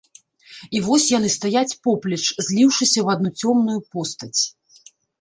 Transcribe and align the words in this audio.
І 0.77 0.79
вось 0.85 1.05
яны 1.17 1.29
стаяць 1.37 1.77
поплеч, 1.85 2.21
зліўшыся 2.47 2.99
ў 3.05 3.07
адну 3.17 3.29
цёмную 3.41 3.79
постаць. 3.95 4.39